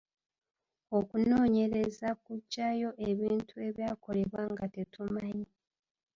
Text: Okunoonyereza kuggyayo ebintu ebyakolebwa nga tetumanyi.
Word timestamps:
Okunoonyereza 0.97 2.09
kuggyayo 2.23 2.89
ebintu 3.09 3.53
ebyakolebwa 3.67 4.41
nga 4.51 4.65
tetumanyi. 4.75 5.47